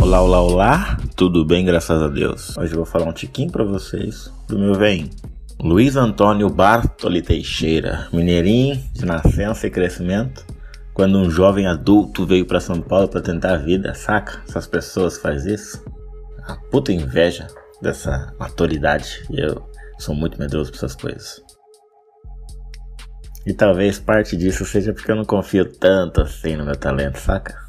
[0.00, 2.56] Olá, olá, olá, tudo bem, graças a Deus.
[2.56, 5.10] Hoje eu vou falar um tiquinho para vocês do meu velho.
[5.60, 10.46] Luiz Antônio Bartoli Teixeira, mineirinho de nascença e crescimento.
[10.94, 14.40] Quando um jovem adulto veio para São Paulo para tentar a vida, saca?
[14.48, 15.84] Essas pessoas fazem isso.
[16.44, 17.48] A puta inveja
[17.80, 19.26] dessa maturidade.
[19.28, 19.68] E eu
[19.98, 21.42] sou muito medroso por essas coisas.
[23.44, 27.61] E talvez parte disso seja porque eu não confio tanto assim no meu talento, saca?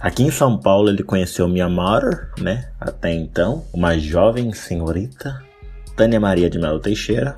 [0.00, 2.70] Aqui em São Paulo ele conheceu minha mother, né?
[2.80, 5.42] Até então, uma jovem senhorita,
[5.94, 7.34] Tânia Maria de Melo Teixeira.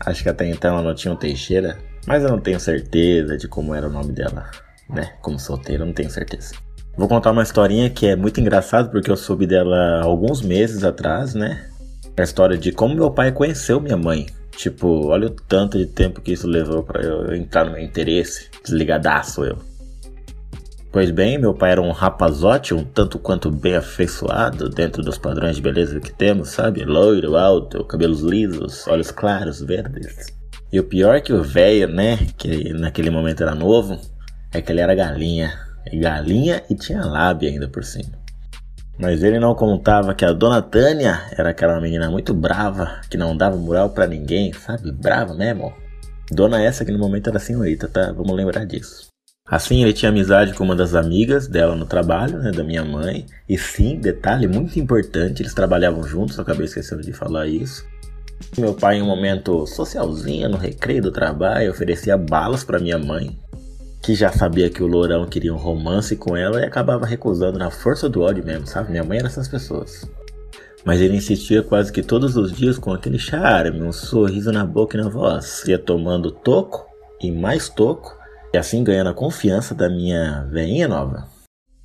[0.00, 1.76] Acho que até então ela não tinha um Teixeira,
[2.06, 4.50] mas eu não tenho certeza de como era o nome dela,
[4.88, 5.12] né?
[5.20, 6.54] Como solteira, não tenho certeza.
[6.96, 11.34] Vou contar uma historinha que é muito engraçada porque eu soube dela alguns meses atrás,
[11.34, 11.68] né?
[12.16, 14.24] A história de como meu pai conheceu minha mãe.
[14.52, 18.48] Tipo, olha o tanto de tempo que isso levou para eu entrar no meu interesse.
[18.64, 19.75] Desligadaço eu.
[20.96, 25.56] Pois bem, meu pai era um rapazote, um tanto quanto bem afeiçoado dentro dos padrões
[25.56, 26.86] de beleza que temos, sabe?
[26.86, 30.28] Loiro, alto, cabelos lisos, olhos claros, verdes.
[30.72, 34.00] E o pior é que o velho, né, que naquele momento era novo,
[34.50, 35.52] é que ele era galinha.
[35.92, 38.12] Galinha e tinha lábia ainda por cima.
[38.98, 43.36] Mas ele não contava que a dona Tânia era aquela menina muito brava, que não
[43.36, 44.90] dava moral para ninguém, sabe?
[44.92, 45.74] Brava mesmo.
[46.32, 48.12] Dona essa que no momento era senhorita, tá?
[48.12, 49.14] Vamos lembrar disso.
[49.46, 53.26] Assim, ele tinha amizade com uma das amigas dela no trabalho, né, da minha mãe.
[53.48, 57.84] E sim, detalhe muito importante, eles trabalhavam juntos, acabei esquecendo de falar isso.
[58.58, 63.38] Meu pai, em um momento socialzinho, no recreio do trabalho, oferecia balas para minha mãe
[64.06, 67.72] que já sabia que o Lourão queria um romance com ela e acabava recusando na
[67.72, 68.92] força do ódio mesmo, sabe?
[68.92, 70.08] Minha mãe era essas pessoas.
[70.84, 74.96] Mas ele insistia quase que todos os dias com aquele charme, um sorriso na boca
[74.96, 75.64] e na voz.
[75.66, 76.86] Ia tomando toco
[77.20, 78.16] e mais toco,
[78.52, 81.28] e assim ganhando a confiança da minha veinha nova.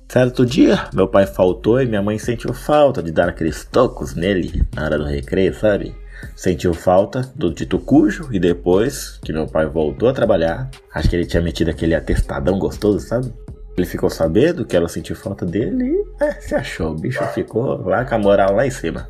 [0.08, 4.62] Certo dia, meu pai faltou e minha mãe sentiu falta de dar aqueles tocos nele
[4.74, 5.94] na hora do recreio, sabe?
[6.36, 11.16] sentiu falta do dito cujo e depois que meu pai voltou a trabalhar, acho que
[11.16, 13.32] ele tinha metido aquele atestadão gostoso, sabe?
[13.76, 16.92] Ele ficou sabendo que ela sentiu falta dele e é, se achou.
[16.92, 19.08] O bicho ficou lá com a moral lá em cima.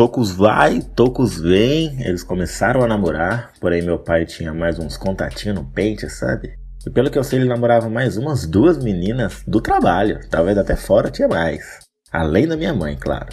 [0.00, 5.58] Tocos vai, tocos vem, eles começaram a namorar, porém meu pai tinha mais uns contatinhos
[5.58, 6.54] no pente, sabe?
[6.86, 10.74] E pelo que eu sei, ele namorava mais umas duas meninas do trabalho, talvez até
[10.74, 11.80] fora tinha mais.
[12.10, 13.28] Além da minha mãe, claro.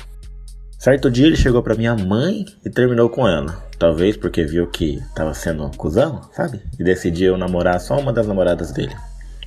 [0.78, 3.64] Certo dia ele chegou para minha mãe e terminou com ela.
[3.80, 6.62] Talvez porque viu que tava sendo um cuzão, sabe?
[6.78, 8.94] E decidiu namorar só uma das namoradas dele.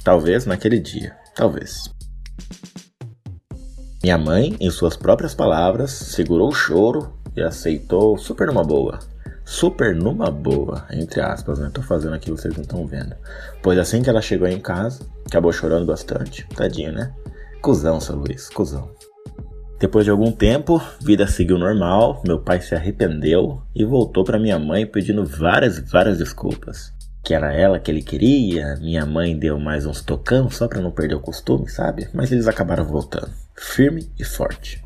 [0.02, 1.14] Talvez naquele dia.
[1.34, 1.90] Talvez.
[4.02, 8.98] Minha mãe, em suas próprias palavras, segurou o choro e aceitou super numa boa.
[9.44, 11.70] Super numa boa, entre aspas, né?
[11.70, 13.14] Tô fazendo aqui, vocês não estão vendo.
[13.62, 16.46] Pois assim que ela chegou em casa, acabou chorando bastante.
[16.56, 17.12] Tadinho, né?
[17.60, 18.90] Cusão, seu Luiz, cuzão.
[19.78, 24.58] Depois de algum tempo, vida seguiu normal, meu pai se arrependeu e voltou para minha
[24.58, 26.90] mãe pedindo várias, várias desculpas.
[27.22, 30.90] Que era ela que ele queria, minha mãe deu mais uns tocão só para não
[30.90, 32.08] perder o costume, sabe?
[32.14, 34.82] Mas eles acabaram voltando, firme e forte.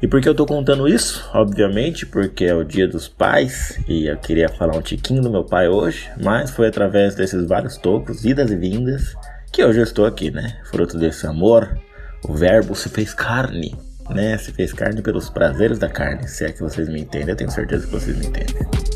[0.00, 1.28] E por que eu tô contando isso?
[1.32, 5.44] Obviamente porque é o dia dos pais e eu queria falar um tiquinho do meu
[5.44, 9.14] pai hoje, mas foi através desses vários tocos, idas e vindas,
[9.52, 10.60] que hoje eu estou aqui, né?
[10.64, 11.78] Fruto desse amor,
[12.24, 13.76] o verbo se fez carne,
[14.10, 14.36] né?
[14.38, 16.26] Se fez carne pelos prazeres da carne.
[16.26, 18.91] Se é que vocês me entendem, eu tenho certeza que vocês me entendem.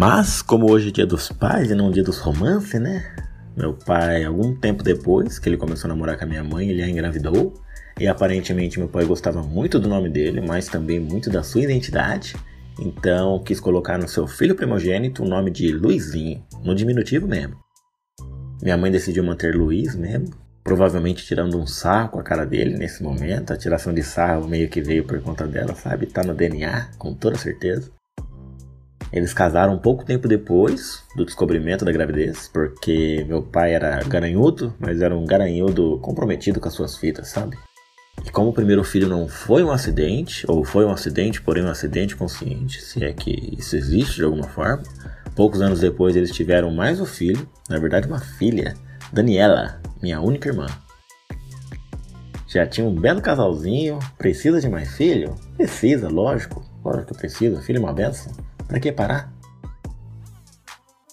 [0.00, 3.04] Mas, como hoje é dia dos pais e não dia dos romances, né?
[3.56, 6.80] Meu pai, algum tempo depois que ele começou a namorar com a minha mãe, ele
[6.84, 7.52] a engravidou.
[7.98, 12.36] E aparentemente meu pai gostava muito do nome dele, mas também muito da sua identidade.
[12.78, 17.56] Então quis colocar no seu filho primogênito o nome de Luizinho, no diminutivo mesmo.
[18.62, 20.30] Minha mãe decidiu manter Luiz mesmo,
[20.62, 23.52] provavelmente tirando um sarro com a cara dele nesse momento.
[23.52, 26.06] A tiração de sarro meio que veio por conta dela, sabe?
[26.06, 27.97] Tá no DNA, com toda certeza.
[29.12, 35.00] Eles casaram pouco tempo depois do descobrimento da gravidez, porque meu pai era garanhudo, mas
[35.00, 37.56] era um garanhudo comprometido com as suas fitas, sabe?
[38.24, 41.70] E como o primeiro filho não foi um acidente, ou foi um acidente, porém um
[41.70, 44.82] acidente consciente, se é que isso existe de alguma forma,
[45.34, 48.74] poucos anos depois eles tiveram mais um filho, na verdade uma filha,
[49.12, 50.66] Daniela, minha única irmã.
[52.46, 55.34] Já tinha um belo casalzinho, precisa de mais filho?
[55.56, 58.32] Precisa, lógico, lógico que precisa, filho é uma benção.
[58.68, 59.32] Pra que parar?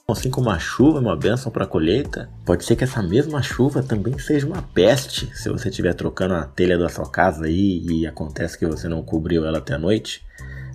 [0.07, 3.42] Assim como a chuva é uma bênção para a colheita, pode ser que essa mesma
[3.42, 7.84] chuva também seja uma peste se você estiver trocando a telha da sua casa aí
[7.88, 10.22] e acontece que você não cobriu ela até a noite.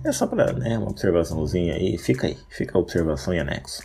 [0.03, 3.83] É só para né, uma observaçãozinha aí, fica aí, fica a observação em anexo.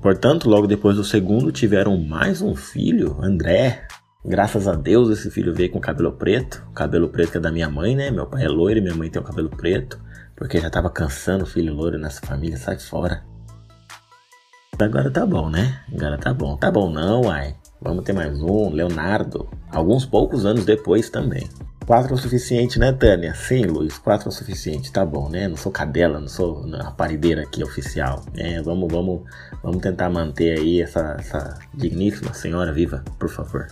[0.00, 3.86] Portanto, logo depois do segundo, tiveram mais um filho, André.
[4.24, 6.66] Graças a Deus, esse filho veio com cabelo preto.
[6.74, 8.10] Cabelo preto que é da minha mãe, né?
[8.10, 10.00] Meu pai é loiro e minha mãe tem o cabelo preto.
[10.40, 13.22] Porque já tava cansando o filho loiro nessa família, sai fora.
[14.78, 15.82] Agora tá bom, né?
[15.94, 16.56] Agora tá bom.
[16.56, 17.54] Tá bom não, uai.
[17.78, 19.46] Vamos ter mais um, Leonardo.
[19.70, 21.46] Alguns poucos anos depois também.
[21.86, 23.34] Quatro é o suficiente, né, Tânia?
[23.34, 25.46] Sim, Luiz, quatro é o suficiente, tá bom, né?
[25.46, 28.24] Não sou cadela, não sou a parideira aqui oficial.
[28.34, 29.20] É, vamos, vamos,
[29.62, 33.66] vamos tentar manter aí essa, essa digníssima senhora viva, por favor.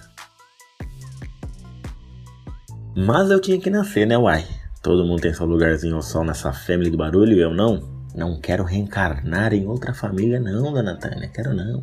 [2.94, 4.44] Mas eu tinha que nascer, né, uai?
[4.82, 7.82] Todo mundo tem seu lugarzinho ao sol nessa família do barulho eu não?
[8.14, 11.82] Não quero reencarnar em outra família, não, dona Tânia, quero não.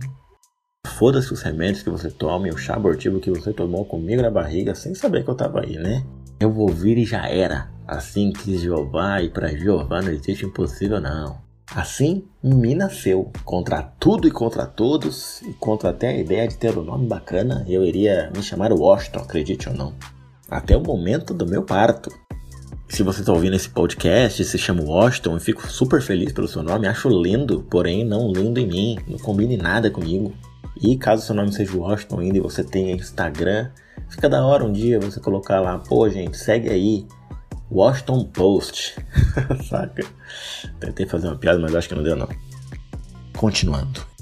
[0.88, 4.31] Foda-se os remédios que você toma e o chá abortivo que você tomou comigo na
[4.31, 6.06] barriga sem saber que eu tava aí, né?
[6.39, 7.69] Eu vou vir e já era.
[7.88, 11.38] Assim quis Jeová e para Jeová não existe impossível não.
[11.74, 13.31] Assim me nasceu.
[13.44, 17.65] Contra tudo e contra todos, e contra até a ideia de ter um nome bacana,
[17.68, 19.94] eu iria me chamar Washington, acredite ou não.
[20.50, 22.09] Até o momento do meu parto.
[22.87, 26.61] Se você está ouvindo esse podcast, se chama Washington, eu fico super feliz pelo seu
[26.63, 30.33] nome, acho lindo, porém não lindo em mim, não combine nada comigo.
[30.81, 33.69] E caso seu nome seja Washington ainda e você tenha Instagram,
[34.09, 37.07] Fica da hora um dia você colocar lá, pô, gente, segue aí.
[37.71, 38.95] Washington Post.
[39.67, 40.05] Saca?
[40.79, 42.29] Tentei fazer uma piada, mas acho que não deu não.
[43.35, 44.14] Continuando.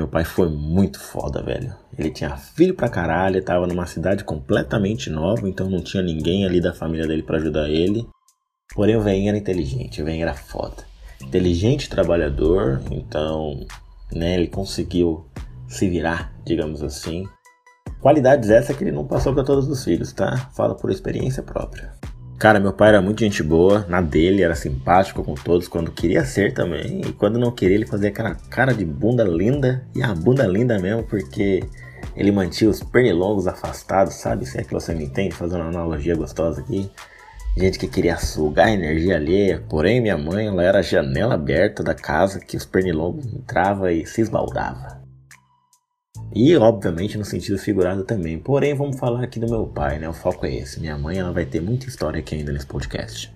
[0.00, 1.74] Meu pai foi muito foda, velho.
[1.98, 6.58] Ele tinha filho pra caralho, tava numa cidade completamente nova, então não tinha ninguém ali
[6.58, 8.08] da família dele para ajudar ele.
[8.74, 10.86] Porém, o velhinho era inteligente, o velhinho era foda.
[11.20, 13.66] Inteligente, trabalhador, então,
[14.10, 15.26] né, ele conseguiu
[15.68, 17.28] se virar, digamos assim.
[18.00, 20.34] Qualidades essa que ele não passou para todos os filhos, tá?
[20.56, 21.92] Fala por experiência própria.
[22.40, 26.24] Cara, meu pai era muito gente boa, na dele, era simpático com todos quando queria
[26.24, 27.02] ser também.
[27.02, 29.84] E quando não queria, ele fazia aquela cara de bunda linda.
[29.94, 31.62] E a bunda linda mesmo, porque
[32.16, 34.46] ele mantinha os pernilongos afastados, sabe?
[34.46, 36.90] Se é que você me entende, fazendo uma analogia gostosa aqui.
[37.54, 39.62] Gente que queria sugar a energia alheia.
[39.68, 44.06] Porém, minha mãe, ela era a janela aberta da casa que os pernilongos entravam e
[44.06, 44.99] se esbaldavam.
[46.32, 48.38] E, obviamente, no sentido figurado também.
[48.38, 50.08] Porém, vamos falar aqui do meu pai, né?
[50.08, 50.80] O foco é esse.
[50.80, 53.32] Minha mãe, ela vai ter muita história aqui ainda nesse podcast.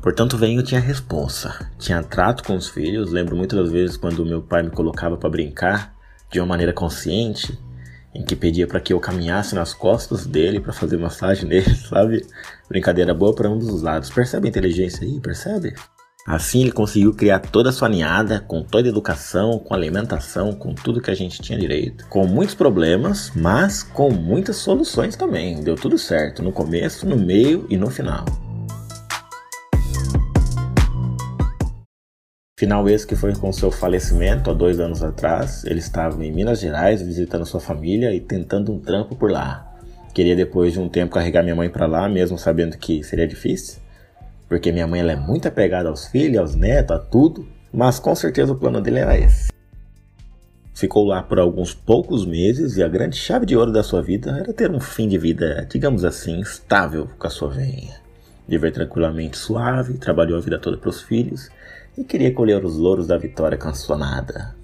[0.00, 3.10] Portanto, venho tinha responsa, tinha trato com os filhos.
[3.10, 5.94] Lembro muitas vezes quando meu pai me colocava para brincar
[6.30, 7.58] de uma maneira consciente,
[8.14, 12.24] em que pedia para que eu caminhasse nas costas dele para fazer massagem nele, sabe?
[12.68, 14.08] Brincadeira boa para um dos lados.
[14.08, 15.20] Percebe a inteligência aí?
[15.20, 15.74] Percebe?
[16.26, 20.74] Assim ele conseguiu criar toda a sua ninhada, com toda a educação, com alimentação, com
[20.74, 22.04] tudo que a gente tinha direito.
[22.08, 25.62] Com muitos problemas, mas com muitas soluções também.
[25.62, 28.24] Deu tudo certo no começo, no meio e no final.
[32.58, 35.62] Final esse que foi com seu falecimento há dois anos atrás.
[35.64, 39.64] Ele estava em Minas Gerais visitando sua família e tentando um trampo por lá.
[40.12, 43.85] Queria depois de um tempo carregar minha mãe para lá, mesmo sabendo que seria difícil
[44.48, 48.14] porque minha mãe ela é muito apegada aos filhos, aos netos, a tudo, mas com
[48.14, 49.50] certeza o plano dele era esse.
[50.74, 54.38] Ficou lá por alguns poucos meses e a grande chave de ouro da sua vida
[54.38, 57.94] era ter um fim de vida, digamos assim, estável com a sua venha.
[58.46, 61.48] Viver tranquilamente suave, trabalhou a vida toda para os filhos
[61.96, 64.54] e queria colher os louros da vitória cancionada.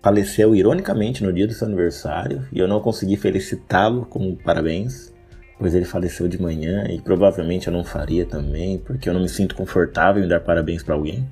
[0.00, 5.12] Faleceu ironicamente no dia do seu aniversário e eu não consegui felicitá-lo com parabéns,
[5.58, 9.28] pois ele faleceu de manhã e provavelmente eu não faria também, porque eu não me
[9.28, 11.28] sinto confortável em dar parabéns para alguém.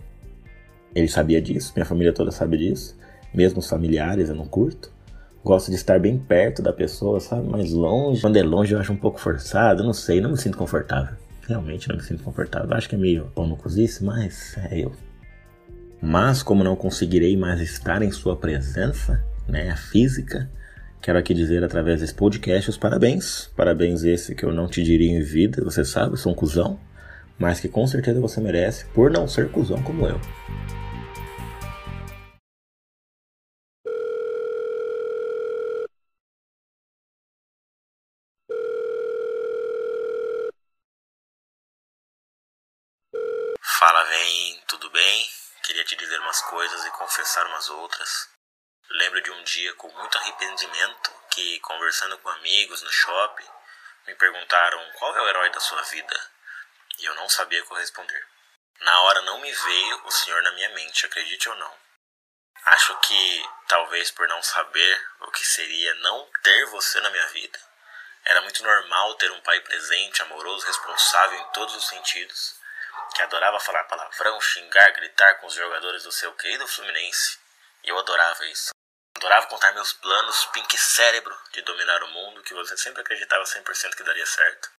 [0.94, 2.96] Ele sabia disso, minha família toda sabe disso,
[3.32, 4.92] mesmo os familiares eu não curto.
[5.44, 7.48] Gosto de estar bem perto da pessoa, sabe?
[7.48, 8.20] Mais longe.
[8.20, 11.14] Quando é longe eu acho um pouco forçado, não sei, não me sinto confortável.
[11.46, 12.74] Realmente não me sinto confortável.
[12.74, 14.90] Acho que é meio pão no cozice, mas é eu.
[16.02, 20.50] Mas como não conseguirei mais estar em sua presença, né, física,
[21.00, 23.46] Quero aqui dizer através desse podcast os parabéns.
[23.56, 26.80] Parabéns esse que eu não te diria em vida, você sabe, eu sou um cuzão,
[27.38, 30.20] mas que com certeza você merece por não ser cuzão como eu.
[43.78, 45.26] Fala, vem, tudo bem?
[45.62, 48.35] Queria te dizer umas coisas e confessar umas outras.
[48.90, 53.48] Lembro de um dia com muito arrependimento que, conversando com amigos no shopping,
[54.06, 56.30] me perguntaram qual é o herói da sua vida
[56.98, 58.26] e eu não sabia corresponder.
[58.80, 61.78] Na hora não me veio o senhor na minha mente, acredite ou não.
[62.66, 67.58] Acho que, talvez por não saber o que seria não ter você na minha vida,
[68.24, 72.56] era muito normal ter um pai presente, amoroso, responsável em todos os sentidos,
[73.14, 77.38] que adorava falar palavrão, xingar, gritar com os jogadores do seu querido Fluminense.
[77.84, 78.75] E eu adorava isso.
[79.26, 83.96] Adorava contar meus planos, pink cérebro, de dominar o mundo, que você sempre acreditava 100%
[83.96, 84.70] que daria certo.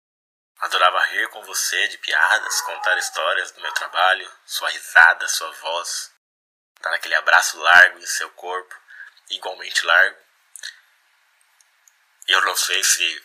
[0.60, 6.14] Adorava rir com você de piadas, contar histórias do meu trabalho, sua risada, sua voz,
[6.80, 8.74] dar aquele abraço largo em seu corpo,
[9.32, 10.18] igualmente largo.
[12.26, 13.24] E eu não sei se,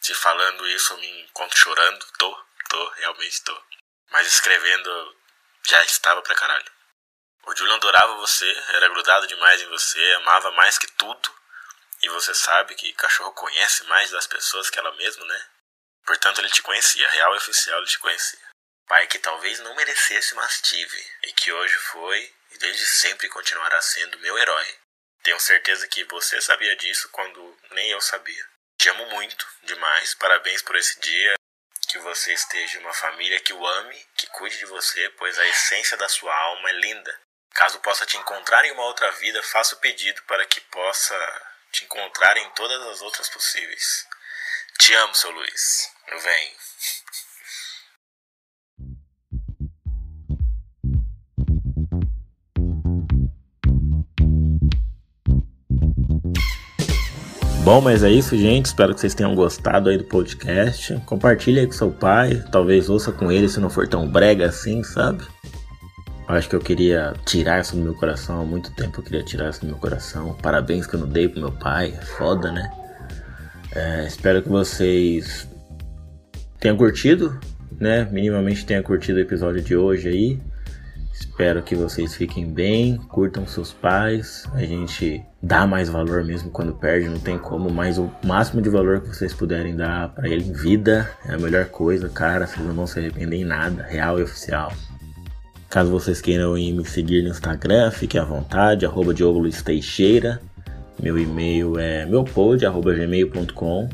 [0.00, 2.04] se falando isso eu me encontro chorando.
[2.18, 3.62] Tô, tô, realmente tô.
[4.10, 5.16] Mas escrevendo
[5.68, 6.79] já estava pra caralho.
[7.46, 11.34] O Julian adorava você, era grudado demais em você, amava mais que tudo.
[12.02, 15.46] E você sabe que cachorro conhece mais das pessoas que ela mesma, né?
[16.06, 18.50] Portanto, ele te conhecia, real e oficial ele te conhecia.
[18.86, 23.80] Pai que talvez não merecesse, mas tive, e que hoje foi e desde sempre continuará
[23.80, 24.78] sendo meu herói.
[25.22, 28.48] Tenho certeza que você sabia disso quando nem eu sabia.
[28.78, 31.34] Te amo muito, demais, parabéns por esse dia.
[31.88, 35.46] Que você esteja em uma família que o ame, que cuide de você, pois a
[35.46, 37.20] essência da sua alma é linda.
[37.60, 41.14] Caso possa te encontrar em uma outra vida, faça o pedido para que possa
[41.70, 44.06] te encontrar em todas as outras possíveis.
[44.78, 45.90] Te amo, seu Luiz.
[46.10, 46.52] Eu venho.
[57.62, 58.66] Bom, mas é isso, gente.
[58.66, 60.98] Espero que vocês tenham gostado aí do podcast.
[61.04, 62.42] Compartilhe aí com seu pai.
[62.50, 65.28] Talvez ouça com ele se não for tão brega assim, sabe?
[66.30, 68.40] Acho que eu queria tirar isso do meu coração.
[68.40, 70.34] Há muito tempo eu queria tirar isso do meu coração.
[70.40, 71.94] Parabéns que eu não dei pro meu pai.
[71.96, 72.70] É foda, né?
[73.74, 75.48] É, espero que vocês
[76.58, 77.38] tenham curtido,
[77.78, 78.08] né?
[78.10, 80.40] Minimamente tenham curtido o episódio de hoje aí.
[81.12, 84.44] Espero que vocês fiquem bem, curtam seus pais.
[84.54, 88.70] A gente dá mais valor mesmo quando perde, não tem como, mas o máximo de
[88.70, 92.46] valor que vocês puderem dar para ele em vida é a melhor coisa, cara.
[92.46, 94.72] Vocês não vão se arrepender em nada, real e oficial.
[95.70, 100.42] Caso vocês queiram me seguir no Instagram, fique à vontade, arroba Diogo Luiz Teixeira.
[101.00, 103.88] Meu e-mail é meupod.gmail.com.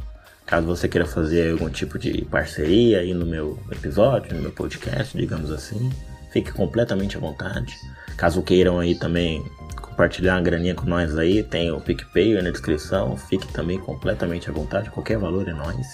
[0.47, 5.15] Caso você queira fazer algum tipo de parceria aí no meu episódio, no meu podcast,
[5.15, 5.91] digamos assim,
[6.33, 7.75] fique completamente à vontade.
[8.17, 9.45] Caso queiram aí também
[9.83, 14.49] compartilhar uma graninha com nós aí, tem o PicPay aí na descrição, fique também completamente
[14.49, 15.87] à vontade, qualquer valor é nós.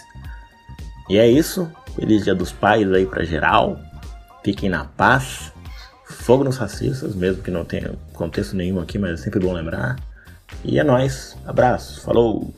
[1.10, 3.80] E é isso, feliz dia dos pais aí pra geral,
[4.44, 5.52] fiquem na paz,
[6.12, 9.96] fogo nos racistas, mesmo que não tenha contexto nenhum aqui, mas é sempre bom lembrar.
[10.64, 11.36] E é nóis.
[11.46, 12.00] Abraço.
[12.02, 12.52] Falou.